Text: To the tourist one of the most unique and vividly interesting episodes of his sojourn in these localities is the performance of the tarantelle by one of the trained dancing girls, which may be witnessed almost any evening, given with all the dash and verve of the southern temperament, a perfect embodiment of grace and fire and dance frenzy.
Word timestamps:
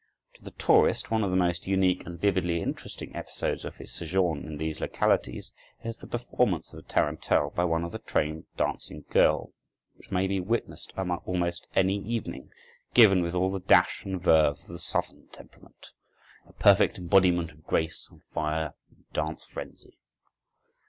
To 0.33 0.41
the 0.43 0.49
tourist 0.49 1.11
one 1.11 1.23
of 1.23 1.29
the 1.29 1.37
most 1.37 1.67
unique 1.67 2.07
and 2.07 2.19
vividly 2.19 2.59
interesting 2.59 3.15
episodes 3.15 3.63
of 3.63 3.75
his 3.75 3.91
sojourn 3.93 4.45
in 4.45 4.57
these 4.57 4.81
localities 4.81 5.53
is 5.83 5.95
the 5.97 6.07
performance 6.07 6.73
of 6.73 6.77
the 6.77 6.91
tarantelle 6.91 7.51
by 7.51 7.65
one 7.65 7.83
of 7.83 7.91
the 7.91 7.99
trained 7.99 8.45
dancing 8.57 9.05
girls, 9.11 9.53
which 9.93 10.09
may 10.09 10.25
be 10.25 10.39
witnessed 10.39 10.91
almost 10.97 11.67
any 11.75 11.99
evening, 12.03 12.49
given 12.95 13.21
with 13.21 13.35
all 13.35 13.51
the 13.51 13.59
dash 13.59 14.03
and 14.03 14.19
verve 14.23 14.57
of 14.61 14.67
the 14.69 14.79
southern 14.79 15.27
temperament, 15.27 15.91
a 16.47 16.53
perfect 16.53 16.97
embodiment 16.97 17.51
of 17.51 17.67
grace 17.67 18.07
and 18.09 18.23
fire 18.33 18.73
and 18.89 19.03
dance 19.13 19.45
frenzy. 19.45 19.99